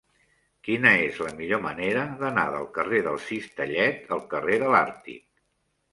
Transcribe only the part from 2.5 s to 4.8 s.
del carrer del Cistellet al carrer de